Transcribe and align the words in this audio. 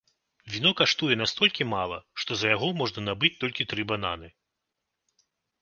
Віно 0.53 0.71
каштуе 0.79 1.17
настолькі 1.23 1.67
мала, 1.75 1.99
што 2.23 2.31
за 2.45 2.51
яго 2.55 2.71
можна 2.81 3.05
набыць 3.09 3.35
толькі 3.45 3.69
тры 3.75 3.81
бананы. 3.93 4.27